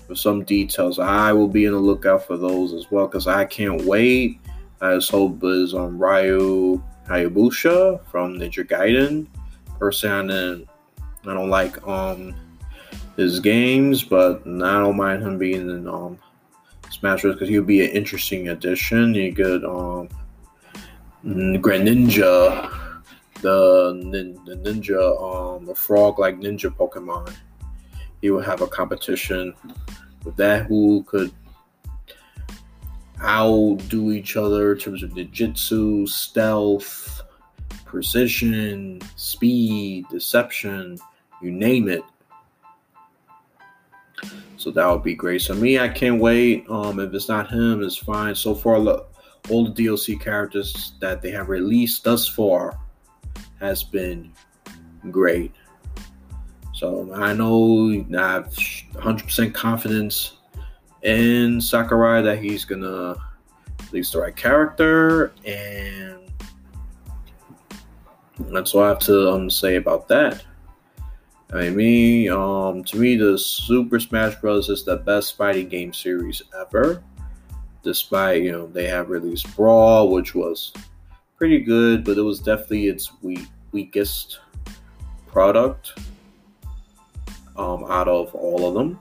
for 0.07 0.15
some 0.15 0.45
details. 0.45 0.99
I 0.99 1.33
will 1.33 1.49
be 1.49 1.65
in 1.65 1.73
the 1.73 1.79
lookout 1.79 2.27
for 2.27 2.37
those 2.37 2.75
as 2.75 2.91
well 2.91 3.07
because 3.07 3.27
I 3.27 3.47
can't 3.47 3.83
wait. 3.87 4.41
I 4.83 4.95
just 4.95 5.11
hope 5.11 5.41
is 5.43 5.73
on 5.73 5.99
Ryu 5.99 6.83
Hayabusa 7.09 8.05
from 8.07 8.35
Ninja 8.35 8.67
Gaiden. 8.67 9.27
Personally, 9.79 10.69
I 11.27 11.35
don't 11.35 11.51
like 11.51 11.87
um 11.87 12.35
his 13.17 13.41
games, 13.41 14.03
but 14.03 14.43
I 14.47 14.49
don't 14.81 14.97
mind 14.97 15.23
him 15.23 15.39
being 15.39 15.71
in 15.71 15.89
um 15.89 16.19
Smash 16.91 17.23
Bros. 17.23 17.35
because 17.35 17.49
he'll 17.49 17.63
be 17.63 17.85
an 17.85 17.91
interesting 17.91 18.49
addition. 18.49 19.15
You 19.15 19.33
could 19.33 19.65
um 19.65 20.09
Greninja, 21.25 22.71
the, 23.41 24.37
the 24.47 24.57
ninja 24.57 25.57
um 25.57 25.67
the 25.67 25.75
frog 25.75 26.19
like 26.19 26.39
ninja 26.39 26.71
Pokemon. 26.71 27.35
He 28.21 28.31
would 28.31 28.45
have 28.45 28.61
a 28.61 28.67
competition 28.67 29.55
with 30.25 30.37
that 30.37 30.67
who 30.67 31.05
could 31.05 31.33
outdo 33.23 34.13
each 34.13 34.37
other 34.37 34.73
in 34.73 34.79
terms 34.79 35.03
of 35.03 35.11
ninjutsu, 35.11 36.09
stealth, 36.09 37.23
precision, 37.85 39.01
speed, 39.17 40.07
deception 40.11 40.99
you 41.41 41.51
name 41.51 41.89
it. 41.89 42.05
So 44.57 44.71
that 44.73 44.87
would 44.87 45.03
be 45.03 45.15
great. 45.15 45.41
So 45.41 45.55
me, 45.55 45.79
I 45.79 45.89
can't 45.89 46.21
wait. 46.21 46.69
Um, 46.69 47.01
if 47.01 47.15
it's 47.15 47.29
not 47.29 47.51
him, 47.51 47.83
it's 47.83 47.97
fine. 47.97 48.35
So 48.35 48.55
far, 48.55 48.79
look, 48.79 49.15
all 49.49 49.65
the 49.65 49.73
DLC 49.85 50.21
characters 50.21 50.93
that 51.01 51.23
they 51.23 51.31
have 51.31 51.49
released 51.49 52.05
thus 52.05 52.29
far 52.29 52.79
has 53.61 53.83
been 53.83 54.33
great. 55.11 55.53
So 56.75 57.13
I 57.15 57.33
know 57.35 57.91
I 57.91 58.33
have 58.33 58.47
100% 58.49 59.55
confidence 59.55 60.39
in 61.03 61.61
Sakurai 61.61 62.23
that 62.23 62.39
he's 62.39 62.65
gonna 62.65 63.17
release 63.91 64.13
the 64.13 64.21
right 64.21 64.37
character, 64.37 65.33
and 65.45 66.21
that's 68.51 68.75
all 68.75 68.83
I 68.83 68.89
have 68.89 68.99
to 69.01 69.31
um, 69.31 69.51
say 69.51 69.77
about 69.77 70.09
that. 70.09 70.43
I 71.53 71.63
mean, 71.63 71.77
me, 71.77 72.29
um, 72.29 72.85
to 72.85 72.97
me, 72.97 73.17
the 73.17 73.37
Super 73.37 73.99
Smash 73.99 74.37
Bros. 74.37 74.69
is 74.69 74.85
the 74.85 74.97
best 74.97 75.37
fighting 75.37 75.69
game 75.69 75.93
series 75.93 76.43
ever. 76.59 77.03
Despite, 77.83 78.43
you 78.43 78.53
know, 78.53 78.67
they 78.69 78.87
have 78.87 79.11
released 79.11 79.55
Brawl, 79.57 80.11
which 80.11 80.35
was 80.35 80.73
pretty 81.41 81.61
good, 81.61 82.05
but 82.05 82.19
it 82.19 82.23
was 82.23 82.39
definitely 82.39 82.89
its 82.89 83.11
weak, 83.23 83.49
weakest 83.73 84.41
product 85.27 85.99
um, 87.57 87.83
out 87.89 88.09
of 88.09 88.35
all 88.35 88.69
of 88.69 88.75
them. 88.75 89.01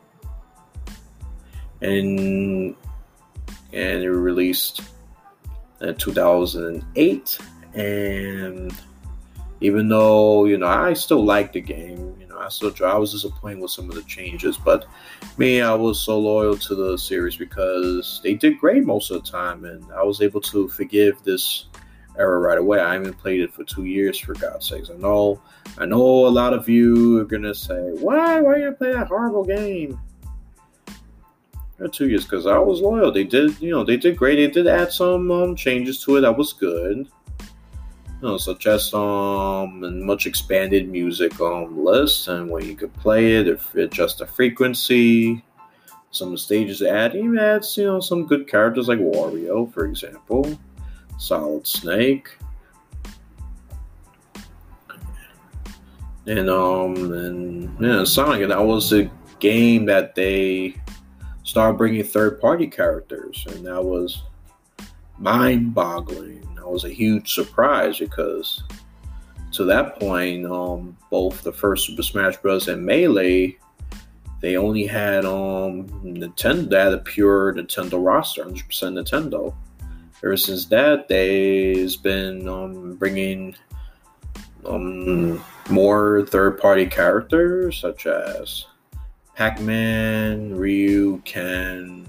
And 1.82 2.76
and 3.74 4.04
it 4.04 4.10
released 4.10 4.82
in 5.82 5.96
2008 5.96 7.40
and 7.74 8.74
even 9.62 9.90
though 9.90 10.46
you 10.46 10.58
know 10.58 10.68
I 10.68 10.94
still 10.94 11.24
like 11.24 11.52
the 11.52 11.62
game. 11.62 12.16
You 12.22 12.28
know, 12.28 12.40
I 12.40 12.48
still. 12.48 12.74
I 12.86 12.98
was 12.98 13.12
disappointed 13.12 13.60
with 13.60 13.72
some 13.72 13.90
of 13.90 13.96
the 13.96 14.04
changes, 14.04 14.56
but 14.56 14.86
me, 15.38 15.62
I 15.62 15.74
was 15.74 16.00
so 16.00 16.18
loyal 16.18 16.58
to 16.58 16.76
the 16.76 16.98
series 16.98 17.36
because 17.36 18.22
they 18.24 18.34
did 18.34 18.60
great 18.60 18.86
most 18.86 19.12
of 19.12 19.22
the 19.22 19.30
time, 19.30 19.66
and 19.66 19.84
I 19.92 20.04
was 20.04 20.22
able 20.22 20.40
to 20.42 20.70
forgive 20.70 21.22
this 21.24 21.66
era 22.18 22.40
right 22.40 22.58
away. 22.58 22.80
I 22.80 22.94
haven't 22.94 23.18
played 23.18 23.42
it 23.42 23.54
for 23.54 23.64
two 23.64 23.86
years, 23.86 24.20
for 24.20 24.34
God's 24.34 24.68
sakes. 24.68 24.90
I 24.90 24.98
know, 24.98 25.42
I 25.78 25.86
know, 25.86 26.28
a 26.28 26.30
lot 26.30 26.54
of 26.54 26.68
you 26.68 27.20
are 27.20 27.26
gonna 27.26 27.54
say, 27.54 27.80
"Why? 28.00 28.42
Why 28.42 28.54
are 28.54 28.60
you 28.60 28.72
play 28.72 28.92
that 28.94 29.08
horrible 29.08 29.44
game?" 29.44 30.00
two 31.94 32.10
years 32.10 32.26
because 32.26 32.46
I 32.46 32.58
was 32.58 32.82
loyal. 32.82 33.10
They 33.10 33.24
did, 33.24 33.58
you 33.62 33.72
know, 33.72 33.86
they 33.86 33.96
did 33.96 34.18
great. 34.18 34.36
They 34.36 34.48
did 34.48 34.68
add 34.68 34.92
some 34.92 35.32
um, 35.32 35.56
changes 35.56 36.04
to 36.04 36.18
it 36.18 36.22
that 36.22 36.38
was 36.38 36.52
good 36.52 37.08
you 38.22 38.28
know, 38.28 38.38
such 38.38 38.68
as 38.68 38.94
um 38.94 39.84
and 39.84 40.04
much 40.04 40.26
expanded 40.26 40.90
music 40.90 41.40
um 41.40 41.84
list 41.84 42.28
and 42.28 42.50
where 42.50 42.64
you 42.64 42.76
could 42.76 42.94
play 42.96 43.36
it 43.36 43.48
if 43.48 43.76
it 43.76 43.92
just 43.92 44.22
a 44.22 44.28
frequency. 44.28 45.44
Some 46.12 46.36
stages 46.38 46.82
add 46.82 47.16
even 47.16 47.38
adds, 47.38 47.78
you 47.78 47.86
know, 47.86 48.00
some 48.00 48.26
good 48.26 48.48
characters 48.48 48.88
like 48.88 49.00
Wario, 49.00 49.72
for 49.72 49.86
example, 49.86 50.58
Solid 51.20 51.68
Snake. 51.68 52.36
And 56.26 56.50
um 56.50 56.96
and 57.12 57.80
yeah, 57.80 58.04
Sonic 58.04 58.48
that 58.48 58.64
was 58.64 58.92
a 58.94 59.12
game 59.40 59.86
that 59.86 60.16
they 60.16 60.76
started 61.44 61.78
bringing 61.78 62.04
third 62.04 62.40
party 62.40 62.68
characters 62.68 63.46
and 63.50 63.66
that 63.66 63.84
was 63.84 64.24
mind 65.18 65.74
boggling. 65.74 66.42
That 66.56 66.68
was 66.68 66.86
a 66.86 66.90
huge 66.90 67.34
surprise 67.34 68.00
because 68.00 68.64
to 69.52 69.66
that 69.66 70.00
point, 70.00 70.46
um, 70.46 70.96
both 71.10 71.44
the 71.44 71.52
first 71.52 71.88
Super 71.88 72.04
Smash 72.04 72.38
Bros. 72.38 72.68
and 72.68 72.86
Melee, 72.86 73.58
they 74.42 74.56
only 74.56 74.86
had 74.86 75.26
um 75.26 75.88
Nintendo, 76.04 76.70
they 76.70 76.80
had 76.80 76.94
a 76.94 77.00
pure 77.00 77.54
Nintendo 77.54 78.04
roster, 78.04 78.46
100% 78.46 78.64
Nintendo. 78.64 79.54
Ever 80.24 80.36
since 80.36 80.66
that, 80.66 81.08
they've 81.08 82.04
been 82.04 82.48
um, 82.48 82.96
bringing 82.96 83.56
um, 84.66 85.44
more 85.70 86.26
third-party 86.26 86.88
characters 86.88 87.78
such 87.78 88.06
as 88.06 88.66
Pac-Man, 89.36 90.54
Ryu, 90.56 91.22
Ken, 91.24 92.06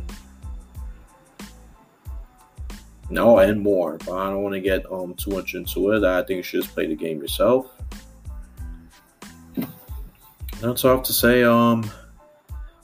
no, 3.10 3.38
and 3.38 3.60
more. 3.60 3.98
But 3.98 4.16
I 4.16 4.30
don't 4.30 4.42
want 4.42 4.54
to 4.54 4.60
get 4.60 4.90
um 4.90 5.14
too 5.14 5.30
much 5.30 5.54
into 5.54 5.92
it. 5.92 6.04
I 6.04 6.22
think 6.22 6.38
you 6.38 6.42
should 6.42 6.62
just 6.62 6.74
play 6.74 6.86
the 6.86 6.96
game 6.96 7.20
yourself. 7.20 7.66
That's 10.60 10.84
all 10.84 10.92
I 10.92 10.94
have 10.94 11.04
to 11.04 11.12
say 11.12 11.42
um 11.42 11.90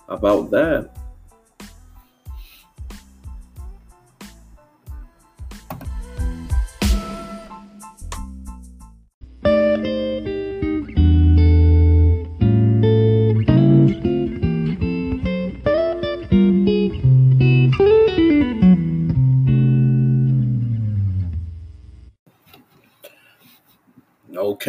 about 0.09 0.50
that. 0.50 0.90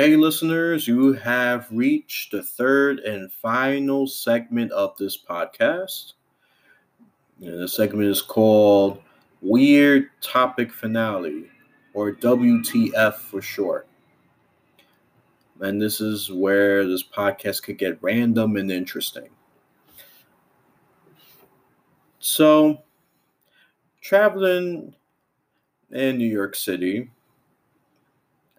Okay, 0.08 0.16
listeners, 0.16 0.88
you 0.88 1.12
have 1.12 1.68
reached 1.70 2.32
the 2.32 2.42
third 2.42 3.00
and 3.00 3.30
final 3.30 4.08
segment 4.08 4.72
of 4.72 4.96
this 4.96 5.22
podcast. 5.22 6.14
And 7.42 7.62
the 7.62 7.68
segment 7.68 8.08
is 8.08 8.22
called 8.22 9.02
Weird 9.42 10.06
Topic 10.22 10.72
Finale, 10.72 11.52
or 11.94 12.14
WTF 12.14 13.16
for 13.16 13.42
short. 13.42 13.90
And 15.60 15.82
this 15.82 16.00
is 16.00 16.32
where 16.32 16.88
this 16.88 17.04
podcast 17.04 17.64
could 17.64 17.78
get 17.78 18.02
random 18.02 18.56
and 18.56 18.72
interesting. 18.72 19.28
So, 22.20 22.82
traveling 24.00 24.96
in 25.92 26.18
New 26.18 26.30
York 26.30 26.56
City, 26.56 27.12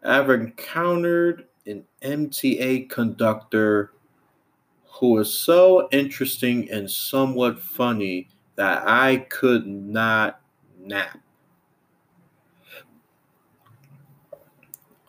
I've 0.05 0.31
encountered 0.31 1.47
an 1.67 1.85
MTA 2.03 2.89
conductor 2.89 3.93
who 4.85 5.19
is 5.19 5.33
so 5.33 5.89
interesting 5.91 6.71
and 6.71 6.91
somewhat 6.91 7.61
funny 7.61 8.29
that 8.57 8.83
I 8.87 9.19
could 9.29 9.67
not 9.67 10.41
nap. 10.81 11.19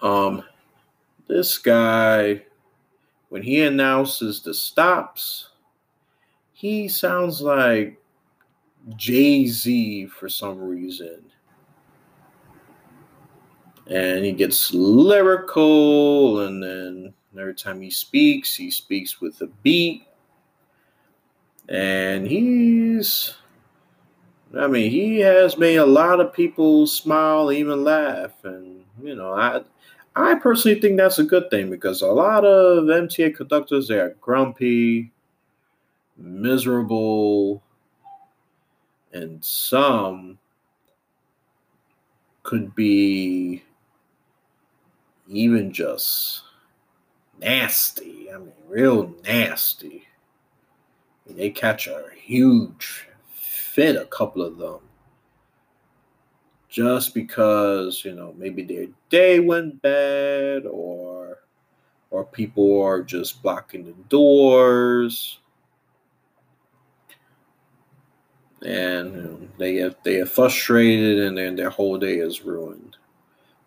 Um, 0.02 0.43
this 1.28 1.58
guy, 1.58 2.43
when 3.30 3.41
he 3.41 3.63
announces 3.63 4.41
the 4.41 4.54
stops, 4.54 5.49
he 6.54 6.88
sounds 6.88 7.41
like 7.41 8.02
Jay 8.95 9.45
Z 9.45 10.08
for 10.08 10.30
some 10.30 10.60
reason 10.60 11.29
and 13.89 14.23
he 14.23 14.32
gets 14.32 14.73
lyrical 14.73 16.41
and 16.41 16.62
then 16.62 17.13
every 17.39 17.56
time 17.56 17.82
he 17.82 17.89
speaks 17.89 18.56
he 18.56 18.71
speaks 18.71 19.19
with 19.19 19.41
a 19.41 19.47
beat. 19.63 20.06
And 21.67 22.25
he's 22.25 23.36
i 24.58 24.67
mean 24.67 24.89
he 24.89 25.19
has 25.19 25.58
made 25.58 25.75
a 25.75 25.86
lot 25.86 26.19
of 26.19 26.34
people 26.34 26.88
smile 26.88 27.52
even 27.52 27.84
laugh 27.84 28.34
and 28.43 28.84
you 29.02 29.15
know 29.15 29.34
i 29.34 29.62
i 30.15 30.34
personally 30.36 30.80
think 30.80 30.97
that's 30.97 31.19
a 31.19 31.23
good 31.23 31.49
thing 31.52 31.69
because 31.69 32.02
a 32.02 32.08
lot 32.08 32.43
of 32.43 32.86
mta 32.86 33.36
conductors 33.36 33.88
they 33.88 33.99
are 33.99 34.15
grumpy 34.21 35.12
miserable 36.17 37.62
and 39.13 39.43
some 39.43 40.38
could 42.43 42.73
be 42.73 43.62
even 45.30 45.72
just 45.72 46.42
nasty. 47.39 48.32
I 48.34 48.38
mean, 48.38 48.52
real 48.68 49.13
nasty. 49.24 50.08
They 51.28 51.52
catch 51.52 51.88
a 51.88 52.06
huge 52.15 53.08
fit, 53.32 53.96
a 53.96 54.06
couple 54.06 54.42
of 54.42 54.58
them. 54.58 54.80
Just 56.70 57.13
because, 57.13 58.04
you 58.04 58.13
know, 58.13 58.34
maybe 58.38 58.63
their 58.63 58.88
day 59.10 59.39
went 59.39 59.82
bad 59.82 60.65
or 60.65 61.39
or 62.12 62.26
people 62.26 62.82
are 62.82 63.02
just 63.02 63.42
blocking 63.42 63.86
the 63.86 63.94
doors. 64.10 65.39
And 68.63 69.15
you 69.15 69.22
know, 69.22 69.39
they 69.58 69.74
get 69.74 70.04
they 70.04 70.20
are 70.20 70.26
frustrated 70.26 71.20
and 71.20 71.38
then 71.38 71.56
their 71.56 71.70
whole 71.70 71.98
day 71.98 72.18
is 72.18 72.42
ruined. 72.42 72.98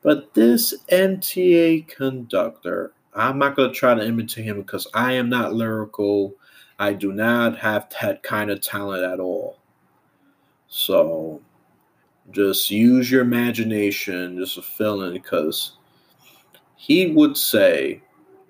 But 0.02 0.34
this 0.34 0.74
MTA 0.90 1.86
conductor, 1.86 2.92
I'm 3.14 3.38
not 3.38 3.56
going 3.56 3.72
to 3.72 3.74
try 3.74 3.94
to 3.94 4.06
imitate 4.06 4.44
him 4.44 4.60
because 4.60 4.86
I 4.94 5.12
am 5.12 5.28
not 5.28 5.54
lyrical. 5.54 6.34
I 6.78 6.92
do 6.92 7.12
not 7.12 7.56
have 7.58 7.88
that 8.00 8.22
kind 8.22 8.50
of 8.50 8.60
talent 8.60 9.04
at 9.04 9.20
all. 9.20 9.58
So 10.68 11.40
just 12.32 12.70
use 12.70 13.10
your 13.10 13.22
imagination, 13.22 14.38
just 14.38 14.58
a 14.58 14.62
feeling, 14.62 15.12
because 15.12 15.76
he 16.76 17.12
would 17.12 17.36
say, 17.36 18.02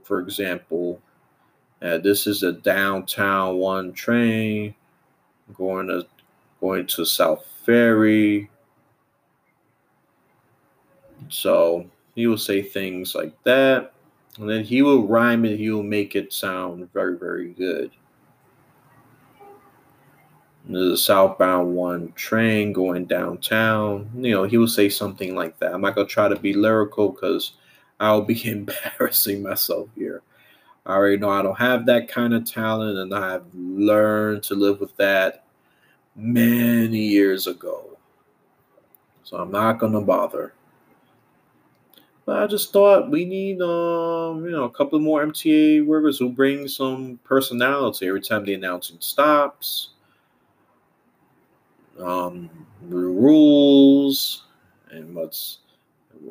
for 0.04 0.20
example, 0.20 1.00
uh, 1.82 1.98
this 1.98 2.26
is 2.26 2.42
a 2.42 2.52
downtown 2.52 3.56
one 3.56 3.92
train 3.92 4.74
going 5.54 5.88
to 5.88 6.06
going 6.60 6.86
to 6.86 7.04
South 7.04 7.44
Ferry 7.66 8.48
so 11.32 11.86
he 12.14 12.26
will 12.26 12.38
say 12.38 12.62
things 12.62 13.14
like 13.14 13.32
that, 13.44 13.94
and 14.38 14.48
then 14.48 14.64
he 14.64 14.82
will 14.82 15.06
rhyme 15.06 15.44
it. 15.44 15.58
He 15.58 15.70
will 15.70 15.82
make 15.82 16.14
it 16.14 16.32
sound 16.32 16.92
very, 16.92 17.16
very 17.16 17.48
good. 17.48 17.90
There's 20.66 20.92
a 20.92 20.96
southbound 20.96 21.74
one 21.74 22.12
train 22.12 22.72
going 22.72 23.06
downtown. 23.06 24.10
You 24.14 24.32
know, 24.32 24.44
he 24.44 24.58
will 24.58 24.68
say 24.68 24.88
something 24.88 25.34
like 25.34 25.58
that. 25.58 25.74
I'm 25.74 25.80
not 25.80 25.94
gonna 25.94 26.06
try 26.06 26.28
to 26.28 26.36
be 26.36 26.52
lyrical 26.52 27.08
because 27.08 27.52
I'll 27.98 28.22
be 28.22 28.46
embarrassing 28.48 29.42
myself 29.42 29.88
here. 29.96 30.22
I 30.84 30.94
already 30.94 31.16
know 31.16 31.30
I 31.30 31.42
don't 31.42 31.58
have 31.58 31.86
that 31.86 32.08
kind 32.08 32.34
of 32.34 32.44
talent, 32.44 32.98
and 32.98 33.14
I've 33.14 33.46
learned 33.54 34.42
to 34.44 34.54
live 34.54 34.80
with 34.80 34.96
that 34.98 35.44
many 36.14 36.98
years 36.98 37.46
ago. 37.46 37.96
So 39.24 39.38
I'm 39.38 39.50
not 39.50 39.78
gonna 39.78 40.00
bother. 40.00 40.52
But 42.24 42.42
I 42.42 42.46
just 42.48 42.72
thought 42.72 43.10
we 43.10 43.24
need, 43.24 43.60
um, 43.62 44.44
you 44.44 44.50
know, 44.50 44.64
a 44.64 44.70
couple 44.70 44.98
more 45.00 45.22
MTA 45.22 45.80
workers 45.82 46.18
who 46.18 46.28
bring 46.30 46.68
some 46.68 47.18
personality 47.24 48.06
every 48.08 48.20
time 48.20 48.44
the 48.44 48.54
announcing 48.54 48.98
stops. 49.00 49.90
Um, 51.98 52.50
rules 52.88 54.44
and 54.90 55.14
what's 55.14 55.58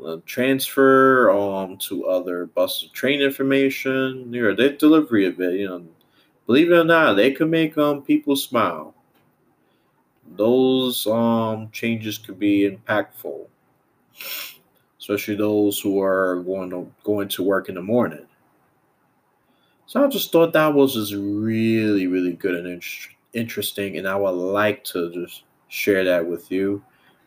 uh, 0.06 0.17
transfer 0.25 1.32
um 1.32 1.77
to 1.77 2.06
other 2.08 2.45
bus 2.47 2.88
train 2.93 3.21
information. 3.21 4.34
You 4.34 4.43
know, 4.43 4.56
their 4.56 4.73
delivery 4.77 5.25
of 5.27 5.39
it. 5.41 5.56
You 5.60 5.67
know, 5.69 5.86
believe 6.47 6.71
it 6.71 6.75
or 6.77 6.84
not, 6.86 7.15
they 7.15 7.32
can 7.32 7.49
make 7.49 7.77
um 7.77 8.04
people 8.04 8.36
smile. 8.36 8.95
Those 10.36 11.06
um 11.06 11.69
changes 11.69 12.17
could 12.17 12.39
be 12.39 12.67
impactful. 12.67 13.45
Especially 15.02 15.36
those 15.36 15.80
who 15.80 16.00
are 16.00 16.42
going 16.44 16.70
to 16.70 16.90
going 17.04 17.28
to 17.28 17.44
work 17.44 17.68
in 17.70 17.76
the 17.76 17.82
morning. 17.82 18.26
So 19.88 20.06
I 20.06 20.08
just 20.08 20.32
thought 20.32 20.54
that 20.54 20.74
was 20.74 20.94
just 20.94 21.14
really, 21.14 22.08
really 22.08 22.34
good 22.34 22.56
and 22.56 22.68
in- 22.68 22.82
interesting, 23.34 23.98
and 23.98 24.08
I 24.08 24.16
would 24.16 24.30
like 24.30 24.84
to 24.86 25.12
just 25.12 25.44
share 25.70 26.06
that 26.06 26.26
with 26.26 26.52
you. 26.52 26.84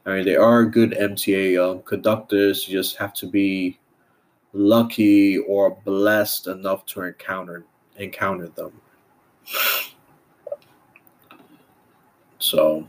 I 0.07 0.17
mean, 0.17 0.25
they 0.25 0.37
are 0.37 0.65
good 0.65 0.93
MTA 0.93 1.59
um, 1.63 1.83
conductors. 1.83 2.69
You 2.69 2.79
just 2.79 2.97
have 2.97 3.13
to 3.15 3.27
be 3.27 3.79
lucky 4.53 5.39
or 5.39 5.77
blessed 5.85 6.47
enough 6.47 6.87
to 6.87 7.03
encounter 7.03 7.65
encounter 7.97 8.49
them. 8.49 8.73
So, 12.39 12.87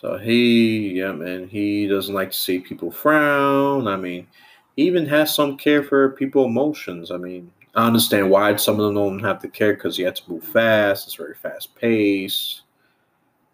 so 0.00 0.16
he, 0.16 0.90
yeah, 1.00 1.10
man, 1.10 1.48
he 1.48 1.88
doesn't 1.88 2.14
like 2.14 2.30
to 2.30 2.36
see 2.36 2.60
people 2.60 2.92
frown. 2.92 3.88
I 3.88 3.96
mean, 3.96 4.28
he 4.76 4.84
even 4.84 5.06
has 5.06 5.34
some 5.34 5.56
care 5.56 5.82
for 5.82 6.10
people 6.10 6.44
emotions. 6.44 7.10
I 7.10 7.16
mean, 7.16 7.50
I 7.74 7.84
understand 7.84 8.30
why 8.30 8.54
some 8.56 8.78
of 8.78 8.86
them 8.86 8.94
don't 8.94 9.24
have 9.24 9.42
the 9.42 9.48
care 9.48 9.74
because 9.74 9.98
you 9.98 10.04
have 10.04 10.14
to 10.14 10.30
move 10.30 10.44
fast. 10.44 11.08
It's 11.08 11.16
very 11.16 11.34
fast 11.34 11.74
paced. 11.74 12.62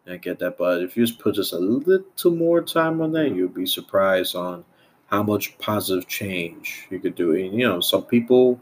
I 0.07 0.19
get 0.19 0.39
that, 0.41 0.59
but 0.59 0.83
if 0.83 0.99
you 0.99 1.07
just 1.07 1.19
put 1.19 1.35
just 1.35 1.55
a 1.55 1.59
little 1.59 2.31
more 2.31 2.61
time 2.61 3.01
on 3.01 3.13
that, 3.13 3.35
you'd 3.35 3.55
be 3.55 3.65
surprised 3.65 4.37
on 4.37 4.63
how 5.07 5.23
much 5.23 5.57
positive 5.57 6.07
change 6.07 6.87
you 6.91 7.01
could 7.01 7.15
do. 7.15 7.35
And, 7.35 7.59
you 7.59 7.67
know, 7.67 7.81
some 7.81 8.03
people, 8.03 8.61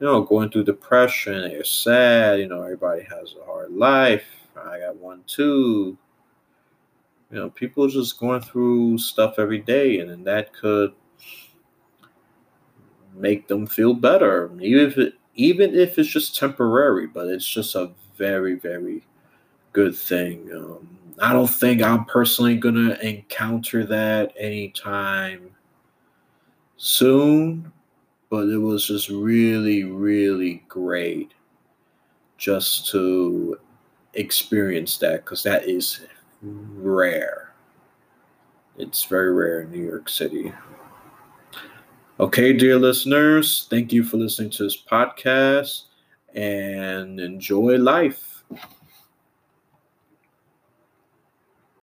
you 0.00 0.06
know, 0.06 0.22
going 0.22 0.48
through 0.48 0.64
depression, 0.64 1.42
they're 1.42 1.62
sad. 1.62 2.38
You 2.38 2.48
know, 2.48 2.62
everybody 2.62 3.02
has 3.02 3.34
a 3.38 3.44
hard 3.44 3.70
life. 3.70 4.24
I 4.56 4.78
got 4.78 4.96
one 4.96 5.24
too. 5.26 5.98
You 7.32 7.38
know, 7.38 7.50
people 7.50 7.88
just 7.88 8.20
going 8.20 8.42
through 8.42 8.98
stuff 8.98 9.38
every 9.38 9.60
day, 9.60 10.00
and 10.00 10.10
then 10.10 10.22
that 10.24 10.52
could 10.52 10.92
make 13.14 13.48
them 13.48 13.66
feel 13.66 13.94
better, 13.94 14.50
even 14.60 14.86
if 14.86 14.98
it, 14.98 15.14
even 15.34 15.74
if 15.74 15.98
it's 15.98 16.10
just 16.10 16.36
temporary. 16.36 17.06
But 17.06 17.28
it's 17.28 17.48
just 17.48 17.74
a 17.74 17.90
very, 18.18 18.56
very 18.56 19.02
good 19.72 19.96
thing. 19.96 20.50
Um, 20.54 20.98
I 21.20 21.32
don't 21.32 21.48
think 21.48 21.82
I'm 21.82 22.04
personally 22.04 22.56
gonna 22.56 22.98
encounter 23.00 23.86
that 23.86 24.34
anytime 24.36 25.50
soon, 26.76 27.72
but 28.28 28.48
it 28.48 28.58
was 28.58 28.86
just 28.86 29.08
really, 29.08 29.84
really 29.84 30.64
great 30.68 31.32
just 32.36 32.88
to 32.90 33.58
experience 34.14 34.98
that 34.98 35.24
because 35.24 35.42
that 35.44 35.66
is 35.66 36.00
rare. 36.42 37.52
It's 38.76 39.04
very 39.04 39.32
rare 39.32 39.62
in 39.62 39.70
New 39.70 39.84
York 39.84 40.08
City. 40.08 40.52
Okay, 42.20 42.52
dear 42.52 42.78
listeners, 42.78 43.66
thank 43.70 43.92
you 43.92 44.04
for 44.04 44.16
listening 44.16 44.50
to 44.50 44.64
this 44.64 44.80
podcast 44.80 45.82
and 46.34 47.20
enjoy 47.20 47.76
life. 47.76 48.44